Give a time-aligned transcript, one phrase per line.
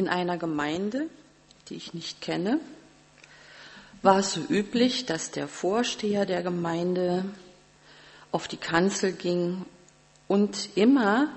[0.00, 1.10] In einer Gemeinde,
[1.68, 2.58] die ich nicht kenne,
[4.00, 7.26] war es so üblich, dass der Vorsteher der Gemeinde
[8.32, 9.66] auf die Kanzel ging
[10.26, 11.28] und immer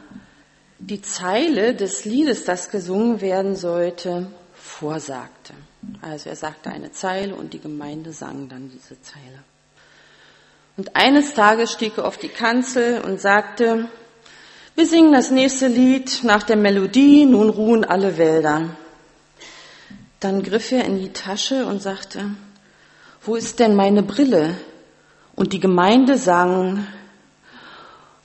[0.79, 5.53] die Zeile des Liedes, das gesungen werden sollte, vorsagte.
[6.01, 9.43] Also er sagte eine Zeile und die Gemeinde sang dann diese Zeile.
[10.77, 13.89] Und eines Tages stieg er auf die Kanzel und sagte,
[14.75, 18.69] wir singen das nächste Lied nach der Melodie, nun ruhen alle Wälder.
[20.19, 22.31] Dann griff er in die Tasche und sagte,
[23.21, 24.55] wo ist denn meine Brille?
[25.35, 26.87] Und die Gemeinde sang,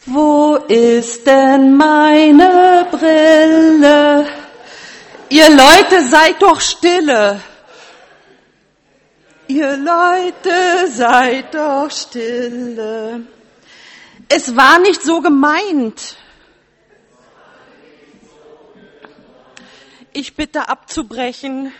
[0.07, 4.27] wo ist denn meine Brille?
[5.29, 7.41] Ihr Leute seid doch stille.
[9.49, 13.21] Ihr Leute seid doch stille.
[14.29, 16.17] Es war nicht so gemeint.
[20.21, 21.73] Ich bitte abzubrechen.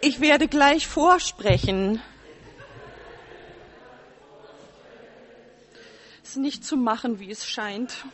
[0.00, 2.00] Ich werde gleich vorsprechen.
[6.22, 8.06] Es ist nicht zu machen, wie es scheint.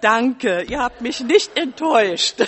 [0.00, 2.42] Danke, ihr habt mich nicht enttäuscht.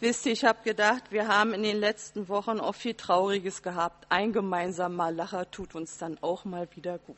[0.00, 4.06] Wisst ihr, ich habe gedacht, wir haben in den letzten Wochen auch viel Trauriges gehabt.
[4.08, 7.16] Ein gemeinsamer Lacher tut uns dann auch mal wieder gut.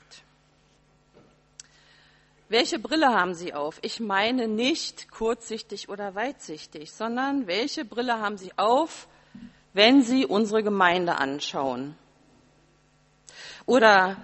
[2.49, 3.79] Welche Brille haben Sie auf?
[3.83, 9.07] Ich meine nicht kurzsichtig oder weitsichtig, sondern welche Brille haben Sie auf,
[9.73, 11.97] wenn Sie unsere Gemeinde anschauen?
[13.65, 14.17] Oder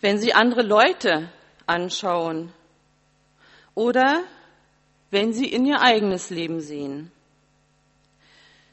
[0.00, 1.30] wenn Sie andere Leute
[1.66, 2.52] anschauen?
[3.74, 4.22] Oder
[5.10, 7.10] wenn Sie in Ihr eigenes Leben sehen?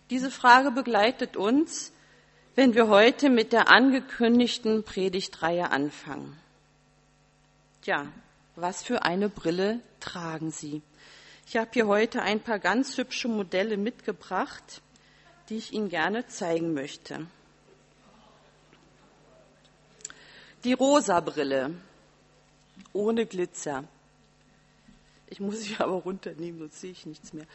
[0.10, 1.92] Diese Frage begleitet uns,
[2.56, 6.38] wenn wir heute mit der angekündigten Predigtreihe anfangen.
[7.82, 8.08] Tja,
[8.56, 10.82] was für eine Brille tragen Sie?
[11.48, 14.82] Ich habe hier heute ein paar ganz hübsche Modelle mitgebracht,
[15.50, 17.28] die ich Ihnen gerne zeigen möchte.
[20.64, 21.76] Die rosa Brille
[22.94, 23.84] ohne Glitzer.
[25.28, 27.46] Ich muss sie aber runternehmen, sonst sehe ich nichts mehr.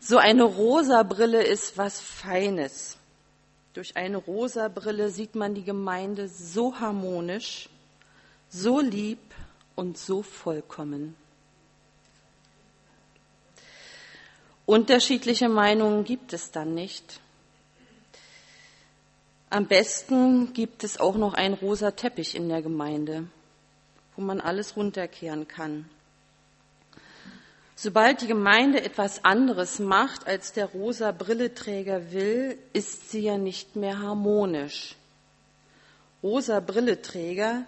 [0.00, 2.96] So eine rosa Brille ist was Feines.
[3.74, 7.68] Durch eine rosa Brille sieht man die Gemeinde so harmonisch,
[8.48, 9.20] so lieb
[9.74, 11.16] und so vollkommen.
[14.66, 17.20] Unterschiedliche Meinungen gibt es dann nicht.
[19.50, 23.28] Am besten gibt es auch noch einen rosa Teppich in der Gemeinde,
[24.14, 25.88] wo man alles runterkehren kann.
[27.80, 33.76] Sobald die Gemeinde etwas anderes macht, als der rosa Brilleträger will, ist sie ja nicht
[33.76, 34.96] mehr harmonisch.
[36.20, 37.62] Rosa Brilleträger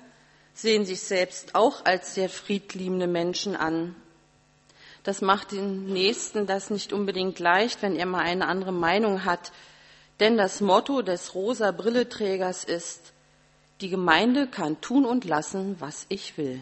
[0.52, 3.94] sehen sich selbst auch als sehr friedliebende Menschen an.
[5.04, 9.52] Das macht den Nächsten das nicht unbedingt leicht, wenn er mal eine andere Meinung hat.
[10.18, 13.12] Denn das Motto des rosa Brilleträgers ist,
[13.80, 16.60] die Gemeinde kann tun und lassen, was ich will.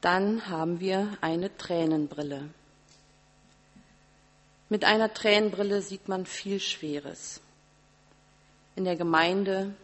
[0.00, 2.48] Dann haben wir eine Tränenbrille.
[4.68, 7.40] Mit einer Tränenbrille sieht man viel Schweres.
[8.76, 9.74] In der Gemeinde,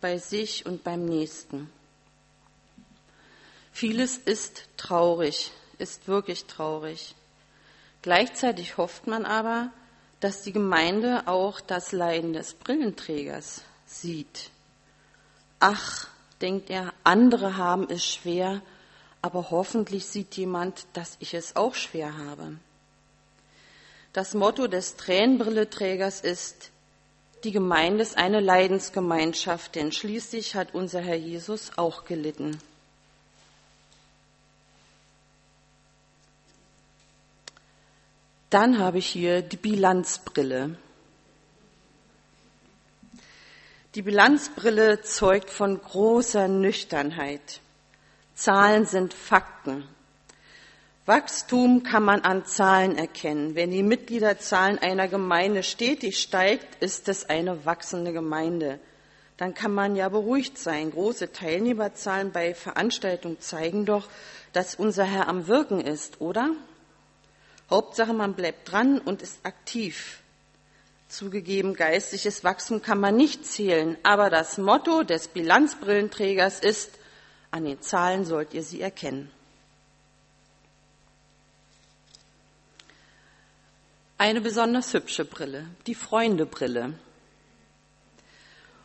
[0.00, 1.70] bei sich und beim Nächsten.
[3.72, 7.14] Vieles ist traurig, ist wirklich traurig.
[8.02, 9.70] Gleichzeitig hofft man aber,
[10.20, 14.50] dass die Gemeinde auch das Leiden des Brillenträgers sieht.
[15.60, 16.08] Ach,
[16.40, 18.62] denkt er, andere haben es schwer,
[19.22, 22.56] aber hoffentlich sieht jemand, dass ich es auch schwer habe.
[24.12, 26.70] Das Motto des Tränenbrilleträgers ist,
[27.44, 32.58] die Gemeinde ist eine Leidensgemeinschaft, denn schließlich hat unser Herr Jesus auch gelitten.
[38.50, 40.76] Dann habe ich hier die Bilanzbrille.
[43.94, 47.60] Die Bilanzbrille zeugt von großer Nüchternheit.
[48.40, 49.86] Zahlen sind Fakten.
[51.04, 53.54] Wachstum kann man an Zahlen erkennen.
[53.54, 58.80] Wenn die Mitgliederzahlen einer Gemeinde stetig steigt, ist es eine wachsende Gemeinde.
[59.36, 60.90] Dann kann man ja beruhigt sein.
[60.90, 64.08] Große Teilnehmerzahlen bei Veranstaltungen zeigen doch,
[64.54, 66.50] dass unser Herr am Wirken ist, oder?
[67.68, 70.22] Hauptsache, man bleibt dran und ist aktiv.
[71.08, 76.99] Zugegeben, geistliches Wachstum kann man nicht zählen, aber das Motto des Bilanzbrillenträgers ist,
[77.50, 79.30] an den Zahlen sollt ihr sie erkennen.
[84.18, 86.92] Eine besonders hübsche Brille, die Freundebrille.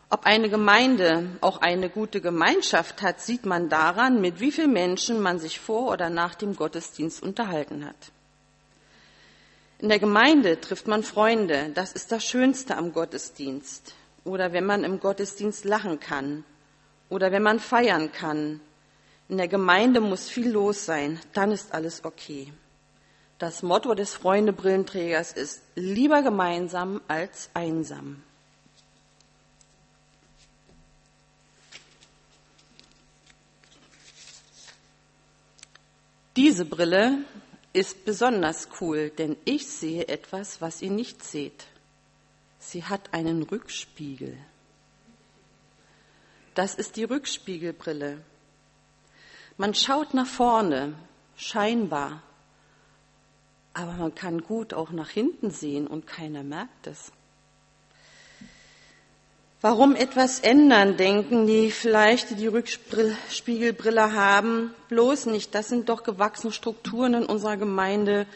[0.09, 5.19] Ob eine Gemeinde auch eine gute Gemeinschaft hat, sieht man daran, mit wie vielen Menschen
[5.19, 8.11] man sich vor oder nach dem Gottesdienst unterhalten hat.
[9.79, 13.93] In der Gemeinde trifft man Freunde, das ist das Schönste am Gottesdienst.
[14.23, 16.45] Oder wenn man im Gottesdienst lachen kann.
[17.09, 18.61] Oder wenn man feiern kann.
[19.27, 22.53] In der Gemeinde muss viel los sein, dann ist alles okay.
[23.37, 28.23] Das Motto des Freundebrillenträgers ist lieber gemeinsam als einsam.
[36.35, 37.19] Diese Brille
[37.71, 41.65] ist besonders cool, denn ich sehe etwas, was ihr nicht seht.
[42.59, 44.37] Sie hat einen Rückspiegel.
[46.55, 48.17] Das ist die Rückspiegelbrille.
[49.57, 50.93] Man schaut nach vorne,
[51.35, 52.23] scheinbar,
[53.73, 57.11] aber man kann gut auch nach hinten sehen und keiner merkt es.
[59.59, 65.55] Warum etwas ändern, denken die vielleicht, die die Rückspiegelbrille haben, bloß nicht.
[65.55, 68.27] Das sind doch gewachsene Strukturen in unserer Gemeinde.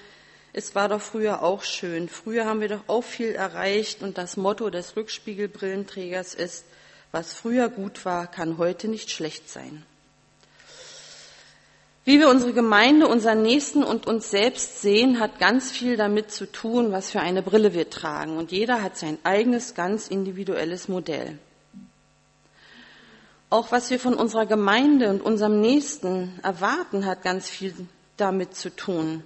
[0.51, 2.09] Es war doch früher auch schön.
[2.09, 6.65] Früher haben wir doch auch viel erreicht und das Motto des Rückspiegelbrillenträgers ist,
[7.11, 9.83] was früher gut war, kann heute nicht schlecht sein.
[12.05, 16.51] Wie wir unsere Gemeinde, unseren Nächsten und uns selbst sehen, hat ganz viel damit zu
[16.51, 18.37] tun, was für eine Brille wir tragen.
[18.37, 21.37] Und jeder hat sein eigenes, ganz individuelles Modell.
[23.51, 27.73] Auch was wir von unserer Gemeinde und unserem Nächsten erwarten, hat ganz viel
[28.17, 29.23] damit zu tun.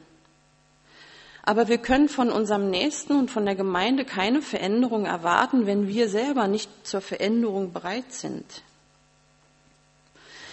[1.43, 6.07] Aber wir können von unserem Nächsten und von der Gemeinde keine Veränderung erwarten, wenn wir
[6.07, 8.45] selber nicht zur Veränderung bereit sind.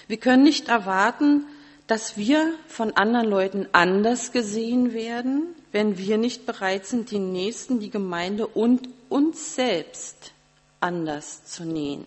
[0.08, 1.46] Wir können nicht erwarten,
[1.87, 7.78] dass wir von anderen Leuten anders gesehen werden, wenn wir nicht bereit sind, die Nächsten,
[7.78, 10.32] die Gemeinde und uns selbst
[10.81, 11.64] anders zu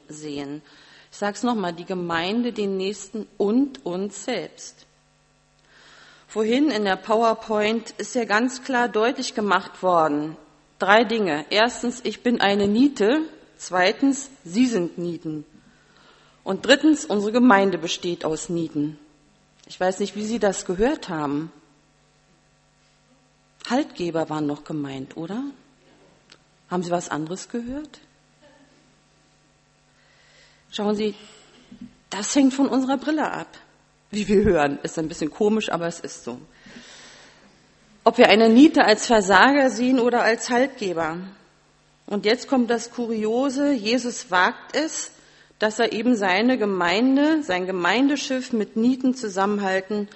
[0.09, 0.61] sehen.
[1.09, 4.85] Ich sage es nochmal, die Gemeinde, den Nächsten und uns selbst.
[6.33, 10.35] Vorhin in der PowerPoint ist ja ganz klar deutlich gemacht worden.
[10.79, 11.45] Drei Dinge.
[11.51, 13.21] Erstens, ich bin eine Niete.
[13.59, 15.45] Zweitens, Sie sind Nieten.
[16.43, 18.97] Und drittens, unsere Gemeinde besteht aus Nieten.
[19.67, 21.51] Ich weiß nicht, wie Sie das gehört haben.
[23.69, 25.43] Haltgeber waren noch gemeint, oder?
[26.67, 27.99] Haben Sie was anderes gehört?
[30.71, 31.13] Schauen Sie,
[32.09, 33.55] das hängt von unserer Brille ab.
[34.13, 36.37] Wie wir hören, ist ein bisschen komisch, aber es ist so.
[38.03, 41.17] Ob wir eine Niete als Versager sehen oder als Haltgeber.
[42.05, 45.09] Und jetzt kommt das Kuriose, Jesus wagt es,
[45.57, 50.07] dass er eben seine Gemeinde, sein Gemeindeschiff mit Nieten zusammenhalten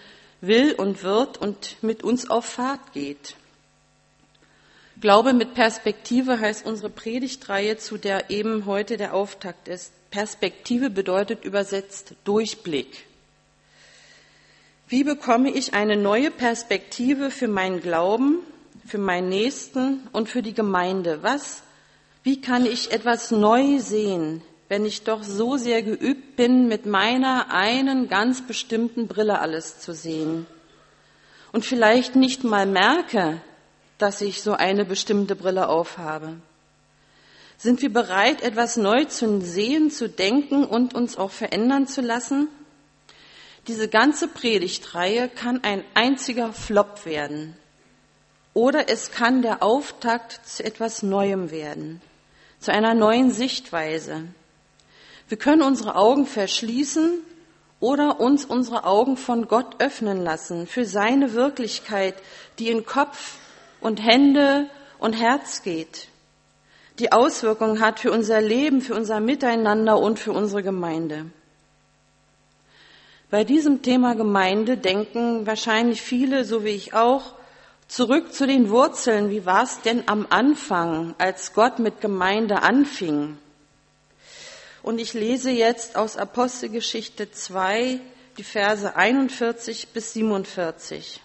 [0.42, 3.36] will und wird und mit uns auf Fahrt geht.
[5.02, 9.92] Glaube mit Perspektive heißt unsere Predigtreihe, zu der eben heute der Auftakt ist.
[10.12, 13.07] Perspektive bedeutet übersetzt Durchblick.
[14.88, 18.40] Wie bekomme ich eine neue Perspektive für meinen Glauben,
[18.86, 21.24] für meinen Nächsten und für die Gemeinde?
[21.24, 21.64] Was,
[22.24, 24.42] wie kann ich etwas neu sehen?
[24.70, 29.94] wenn ich doch so sehr geübt bin, mit meiner einen ganz bestimmten Brille alles zu
[29.94, 30.46] sehen
[31.52, 33.42] und vielleicht nicht mal merke,
[33.98, 36.38] dass ich so eine bestimmte Brille aufhabe?
[37.58, 42.50] Sind wir bereit, etwas neu zu sehen, zu denken und uns auch verändern zu lassen?
[43.68, 47.56] Diese ganze Predigtreihe kann ein einziger Flop werden.
[48.54, 52.02] Oder es kann der Auftakt zu etwas Neuem werden,
[52.60, 54.24] zu einer neuen Sichtweise,
[55.30, 57.20] wir können unsere Augen verschließen
[57.80, 62.16] oder uns unsere Augen von Gott öffnen lassen für seine Wirklichkeit,
[62.60, 63.36] die in Kopf
[63.82, 64.70] und Hände
[65.00, 66.08] und Herz geht,
[67.00, 71.26] die Auswirkungen hat für unser Leben, für unser Miteinander und für unsere Gemeinde.
[73.30, 77.34] Bei diesem Thema Gemeinde denken wahrscheinlich viele, so wie ich auch,
[77.90, 79.30] zurück zu den Wurzeln.
[79.30, 83.38] Wie war es denn am Anfang, als Gott mit Gemeinde anfing?
[84.82, 88.00] Und ich lese jetzt aus Apostelgeschichte 2
[88.38, 91.22] die Verse 41 bis 47.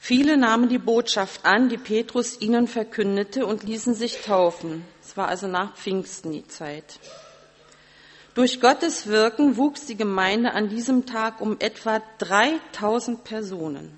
[0.00, 4.84] Viele nahmen die Botschaft an, die Petrus ihnen verkündete und ließen sich taufen.
[5.02, 6.98] Es war also nach Pfingsten die Zeit.
[8.34, 13.96] Durch Gottes Wirken wuchs die Gemeinde an diesem Tag um etwa 3000 Personen.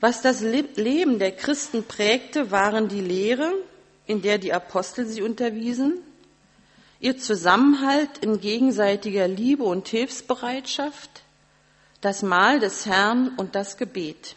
[0.00, 3.52] Was das Leben der Christen prägte, waren die Lehre,
[4.06, 5.98] in der die Apostel sie unterwiesen,
[7.00, 11.10] ihr Zusammenhalt in gegenseitiger Liebe und Hilfsbereitschaft,
[12.00, 14.36] das Mahl des Herrn und das Gebet.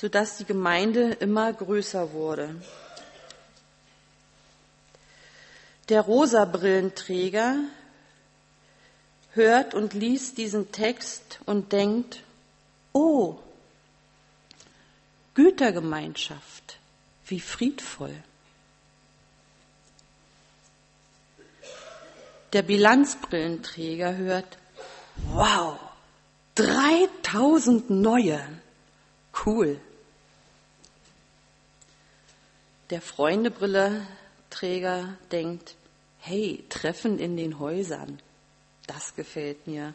[0.00, 2.54] sodass die Gemeinde immer größer wurde.
[5.90, 7.56] Der Rosa-Brillenträger
[9.34, 12.22] hört und liest diesen Text und denkt,
[12.94, 13.36] oh,
[15.34, 16.78] Gütergemeinschaft,
[17.26, 18.14] wie friedvoll.
[22.54, 24.56] Der Bilanzbrillenträger hört,
[25.34, 25.78] wow,
[26.54, 28.42] 3000 neue,
[29.44, 29.78] cool.
[32.90, 35.76] Der Freundebrilleträger denkt,
[36.18, 38.20] hey, Treffen in den Häusern,
[38.88, 39.94] das gefällt mir.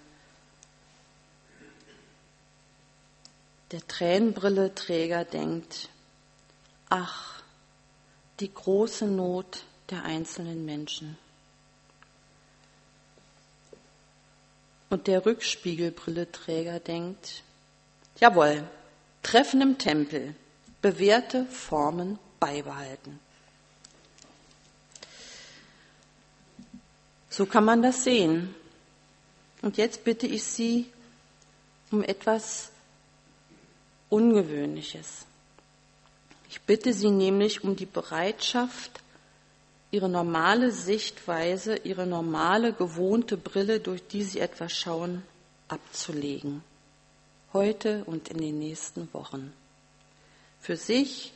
[3.72, 5.90] Der Tränenbrilleträger denkt,
[6.90, 7.44] ach,
[8.40, 11.18] die große Not der einzelnen Menschen.
[14.90, 17.44] Und der Rückspiegelbrilleträger denkt,
[18.20, 18.64] jawohl,
[19.22, 20.36] Treffen im Tempel,
[20.82, 23.20] bewährte Formen beibehalten.
[27.30, 28.56] So kann man das sehen.
[29.62, 30.86] Und jetzt bitte ich Sie
[31.92, 32.70] um etwas
[34.10, 35.26] Ungewöhnliches.
[36.50, 39.02] Ich bitte Sie nämlich um die Bereitschaft,
[39.92, 45.24] ihre normale Sichtweise, ihre normale, gewohnte Brille, durch die sie etwas schauen,
[45.68, 46.64] abzulegen.
[47.54, 49.54] Heute und in den nächsten Wochen.
[50.60, 51.32] Für sich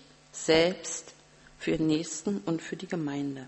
[0.46, 1.14] selbst,
[1.60, 3.48] für den Nächsten und für die Gemeinde.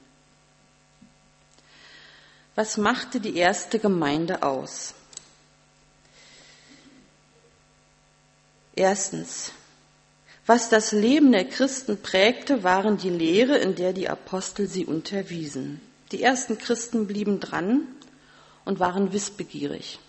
[2.55, 4.93] Was machte die erste Gemeinde aus?
[8.75, 9.51] Erstens,
[10.45, 15.79] was das Leben der Christen prägte, waren die Lehre, in der die Apostel sie unterwiesen.
[16.11, 17.87] Die ersten Christen blieben dran
[18.65, 19.99] und waren wissbegierig.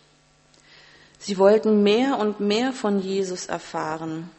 [1.18, 4.30] Sie wollten mehr und mehr von Jesus erfahren.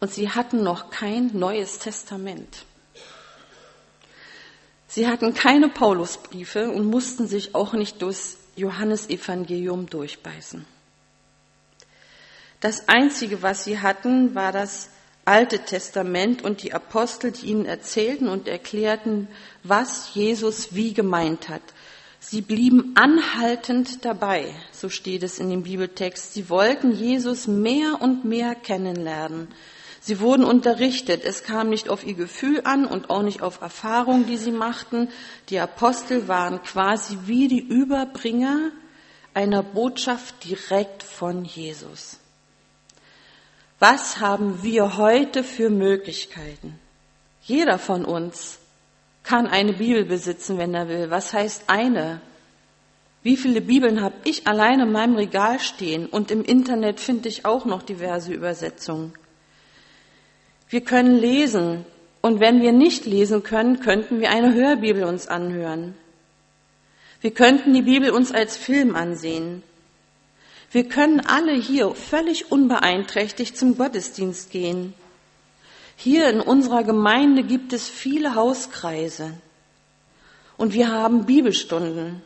[0.00, 2.64] Und sie hatten noch kein neues Testament.
[4.86, 10.64] Sie hatten keine Paulusbriefe und mussten sich auch nicht durchs Johannesevangelium durchbeißen.
[12.60, 14.90] Das Einzige, was sie hatten, war das
[15.26, 19.28] Alte Testament und die Apostel, die ihnen erzählten und erklärten,
[19.62, 21.62] was Jesus wie gemeint hat.
[22.20, 26.34] Sie blieben anhaltend dabei, so steht es in dem Bibeltext.
[26.34, 29.48] Sie wollten Jesus mehr und mehr kennenlernen.
[30.06, 31.24] Sie wurden unterrichtet.
[31.24, 35.08] Es kam nicht auf ihr Gefühl an und auch nicht auf Erfahrung, die sie machten.
[35.48, 38.70] Die Apostel waren quasi wie die Überbringer
[39.32, 42.18] einer Botschaft direkt von Jesus.
[43.78, 46.78] Was haben wir heute für Möglichkeiten?
[47.40, 48.58] Jeder von uns
[49.22, 51.08] kann eine Bibel besitzen, wenn er will.
[51.08, 52.20] Was heißt eine?
[53.22, 57.46] Wie viele Bibeln habe ich allein in meinem Regal stehen und im Internet finde ich
[57.46, 59.14] auch noch diverse Übersetzungen.
[60.74, 61.86] Wir können lesen
[62.20, 65.94] und wenn wir nicht lesen können, könnten wir eine Hörbibel uns anhören.
[67.20, 69.62] Wir könnten die Bibel uns als Film ansehen.
[70.72, 74.94] Wir können alle hier völlig unbeeinträchtigt zum Gottesdienst gehen.
[75.94, 79.32] Hier in unserer Gemeinde gibt es viele Hauskreise
[80.56, 82.20] und wir haben Bibelstunden.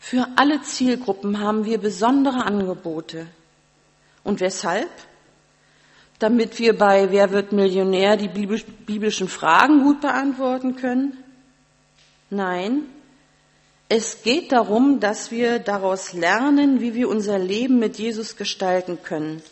[0.00, 3.28] Für alle Zielgruppen haben wir besondere Angebote.
[4.24, 4.90] Und weshalb?
[6.18, 11.16] Damit wir bei Wer wird Millionär die biblischen Fragen gut beantworten können?
[12.30, 12.82] Nein,
[13.88, 19.42] es geht darum, dass wir daraus lernen, wie wir unser Leben mit Jesus gestalten können.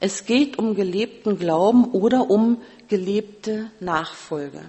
[0.00, 4.62] Es geht um gelebten Glauben oder um gelebte Nachfolge.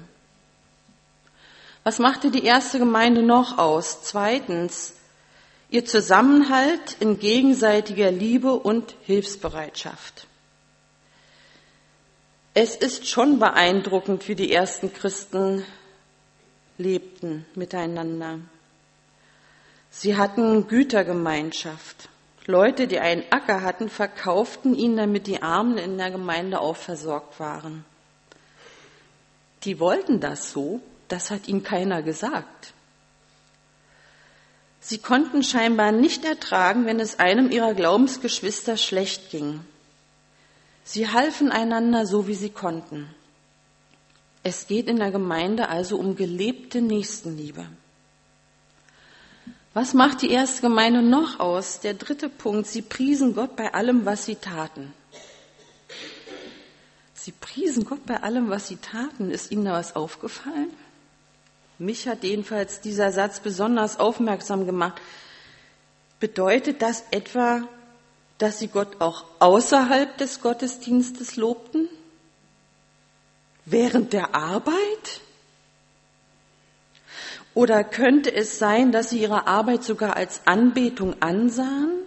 [1.83, 4.03] Was machte die erste Gemeinde noch aus?
[4.03, 4.93] Zweitens,
[5.69, 10.27] ihr Zusammenhalt in gegenseitiger Liebe und Hilfsbereitschaft.
[12.53, 15.65] Es ist schon beeindruckend, wie die ersten Christen
[16.77, 18.39] lebten miteinander.
[19.89, 22.09] Sie hatten Gütergemeinschaft.
[22.47, 27.39] Leute, die einen Acker hatten, verkauften ihn, damit die Armen in der Gemeinde auch versorgt
[27.39, 27.85] waren.
[29.63, 32.73] Die wollten das so, das hat ihnen keiner gesagt.
[34.81, 39.61] Sie konnten scheinbar nicht ertragen, wenn es einem ihrer Glaubensgeschwister schlecht ging.
[40.83, 43.07] Sie halfen einander so, wie sie konnten.
[44.43, 47.65] Es geht in der Gemeinde also um gelebte Nächstenliebe.
[49.73, 51.79] Was macht die erste Gemeinde noch aus?
[51.79, 54.93] Der dritte Punkt, sie priesen Gott bei allem, was sie taten.
[57.13, 59.29] Sie priesen Gott bei allem, was sie taten.
[59.29, 60.71] Ist Ihnen da was aufgefallen?
[61.77, 64.99] Mich hat jedenfalls dieser Satz besonders aufmerksam gemacht.
[66.19, 67.61] Bedeutet das etwa,
[68.41, 71.87] dass sie Gott auch außerhalb des Gottesdienstes lobten?
[73.65, 75.21] Während der Arbeit?
[77.53, 81.99] Oder könnte es sein, dass sie ihre Arbeit sogar als Anbetung ansahen?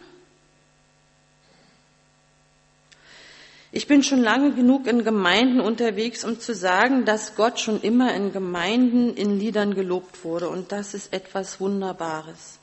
[3.71, 8.13] Ich bin schon lange genug in Gemeinden unterwegs, um zu sagen, dass Gott schon immer
[8.13, 10.49] in Gemeinden in Liedern gelobt wurde.
[10.49, 12.59] Und das ist etwas Wunderbares.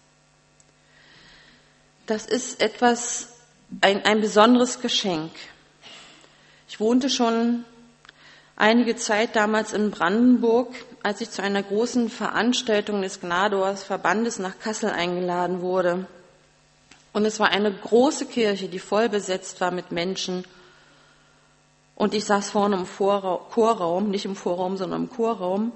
[2.06, 3.31] Das ist etwas,
[3.80, 5.32] ein, ein besonderes Geschenk.
[6.68, 7.64] Ich wohnte schon
[8.56, 10.74] einige Zeit damals in Brandenburg,
[11.04, 16.06] als ich zu einer großen Veranstaltung des Gnadors Verbandes nach Kassel eingeladen wurde.
[17.14, 20.46] Und es war eine große Kirche, die voll besetzt war mit Menschen
[22.02, 25.72] und ich saß vorne im Chorraum, nicht im Vorraum, sondern im Chorraum.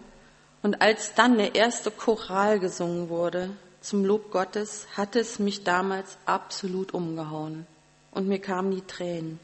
[0.63, 6.17] Und als dann der erste Choral gesungen wurde zum Lob Gottes, hatte es mich damals
[6.25, 7.67] absolut umgehauen.
[8.15, 9.39] Und mir kamen die Tränen.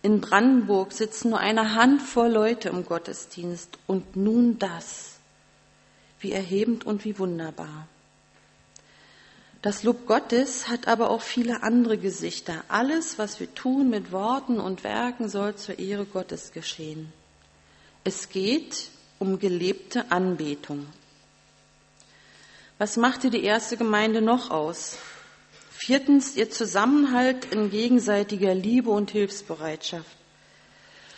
[0.00, 5.16] In Brandenburg sitzen nur eine Handvoll Leute im Gottesdienst und nun das.
[6.20, 7.86] Wie erhebend und wie wunderbar.
[9.60, 12.64] Das Lob Gottes hat aber auch viele andere Gesichter.
[12.68, 17.12] Alles, was wir tun mit Worten und Werken, soll zur Ehre Gottes geschehen.
[18.04, 20.86] Es geht um gelebte Anbetung.
[22.78, 24.96] Was machte die erste Gemeinde noch aus?
[25.82, 30.14] Viertens, ihr Zusammenhalt in gegenseitiger Liebe und Hilfsbereitschaft.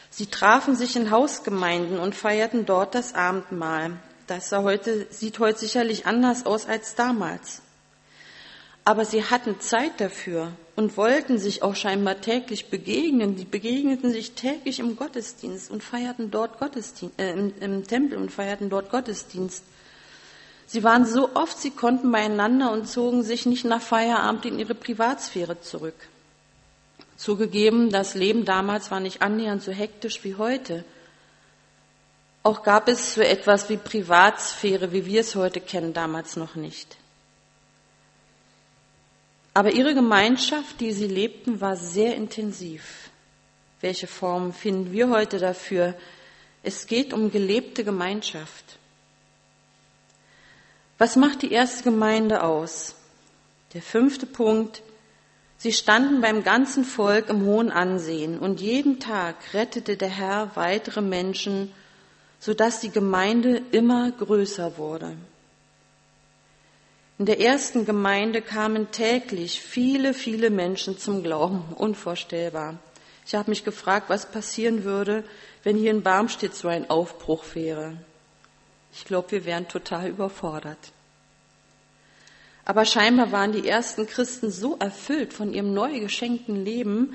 [0.09, 3.99] Sie trafen sich in Hausgemeinden und feierten dort das Abendmahl.
[4.29, 7.61] Das heute, sieht heute sicherlich anders aus als damals.
[8.85, 13.37] Aber sie hatten Zeit dafür und wollten sich auch scheinbar täglich begegnen.
[13.37, 18.31] Sie begegneten sich täglich im Gottesdienst und feierten dort Gottesdienst, äh, im, im Tempel und
[18.31, 19.65] feierten dort Gottesdienst.
[20.73, 24.75] Sie waren so oft sie konnten beieinander und zogen sich nicht nach Feierabend in ihre
[24.75, 26.09] Privatsphäre zurück.
[27.19, 30.83] Zugegeben, das Leben damals war nicht annähernd so hektisch wie heute.
[32.43, 36.97] Auch gab es so etwas wie Privatsphäre, wie wir es heute kennen, damals noch nicht.
[39.53, 43.11] Aber ihre Gemeinschaft, die sie lebten, war sehr intensiv.
[43.83, 45.93] Welche Form finden wir heute dafür?
[46.63, 48.79] Es geht um gelebte Gemeinschaft.
[51.03, 52.95] Was macht die erste Gemeinde aus?
[53.75, 54.85] Der fünfte Punkt.
[55.57, 61.01] Sie standen beim ganzen Volk im hohen Ansehen und jeden Tag rettete der Herr weitere
[61.01, 61.73] Menschen,
[62.39, 65.17] sodass die Gemeinde immer größer wurde.
[67.19, 71.65] In der ersten Gemeinde kamen täglich viele, viele Menschen zum Glauben.
[71.75, 72.79] Unvorstellbar.
[73.27, 75.25] Ich habe mich gefragt, was passieren würde,
[75.65, 77.97] wenn hier in Barmstedt so ein Aufbruch wäre.
[78.93, 80.79] Ich glaube, wir wären total überfordert.
[82.65, 87.15] Aber scheinbar waren die ersten Christen so erfüllt von ihrem neu geschenkten Leben,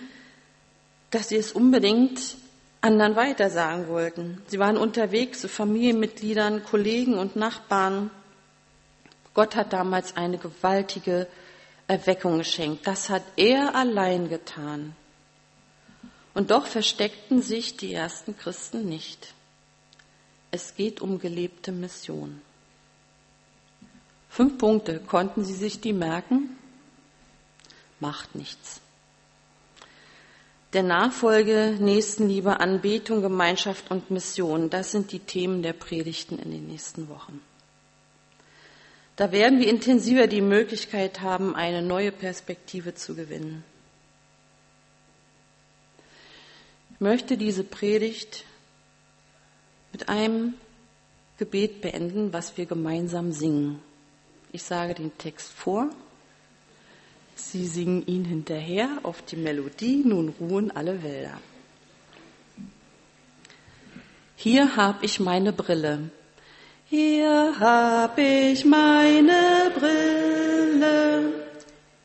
[1.11, 2.35] dass sie es unbedingt
[2.81, 4.41] anderen weitersagen wollten.
[4.47, 8.11] Sie waren unterwegs zu Familienmitgliedern, Kollegen und Nachbarn
[9.37, 11.27] Gott hat damals eine gewaltige
[11.87, 12.87] Erweckung geschenkt.
[12.87, 14.95] Das hat er allein getan.
[16.33, 19.35] Und doch versteckten sich die ersten Christen nicht.
[20.51, 22.41] Es geht um gelebte Mission.
[24.29, 26.57] Fünf Punkte, konnten Sie sich die merken?
[27.99, 28.81] Macht nichts.
[30.73, 36.67] Der Nachfolge, Nächstenliebe, Anbetung, Gemeinschaft und Mission, das sind die Themen der Predigten in den
[36.67, 37.41] nächsten Wochen.
[39.15, 43.63] Da werden wir intensiver die Möglichkeit haben, eine neue Perspektive zu gewinnen.
[46.93, 48.43] Ich möchte diese Predigt
[49.91, 50.53] mit einem
[51.37, 53.79] Gebet beenden, was wir gemeinsam singen.
[54.51, 55.89] Ich sage den Text vor.
[57.35, 61.39] Sie singen ihn hinterher auf die Melodie, nun ruhen alle Wälder.
[64.35, 66.09] Hier hab ich meine Brille.
[66.85, 71.33] Hier hab ich meine Brille.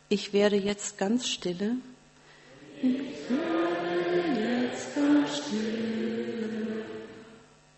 [0.09, 1.77] Ich werde jetzt ganz stille.
[2.83, 3.41] Ich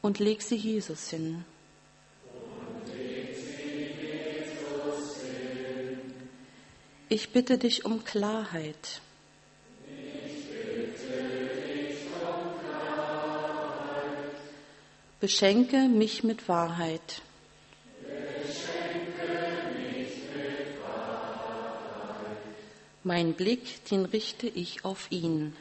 [0.05, 1.47] Und leg sie Jesus hin.
[7.09, 9.01] Ich bitte dich um Klarheit.
[15.21, 17.23] Beschenke mich mit Wahrheit.
[23.05, 25.57] Mein Blick, den richte ich auf ihn.